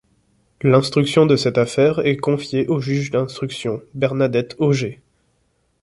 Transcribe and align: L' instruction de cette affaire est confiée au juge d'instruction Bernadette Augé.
L' 0.61 0.73
instruction 0.73 1.27
de 1.27 1.35
cette 1.35 1.59
affaire 1.59 2.03
est 2.03 2.17
confiée 2.17 2.65
au 2.67 2.79
juge 2.79 3.11
d'instruction 3.11 3.83
Bernadette 3.93 4.55
Augé. 4.57 4.99